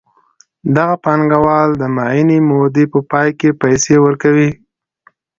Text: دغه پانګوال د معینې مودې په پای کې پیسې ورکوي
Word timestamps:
دغه 0.75 0.95
پانګوال 1.03 1.69
د 1.81 1.83
معینې 1.95 2.39
مودې 2.49 2.85
په 2.93 2.99
پای 3.11 3.29
کې 3.39 3.49
پیسې 3.61 3.95
ورکوي 4.05 4.49